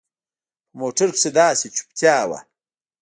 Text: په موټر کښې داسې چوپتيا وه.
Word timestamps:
په 0.69 0.73
موټر 0.79 1.07
کښې 1.15 1.29
داسې 1.39 1.67
چوپتيا 1.75 2.17
وه. 2.29 2.39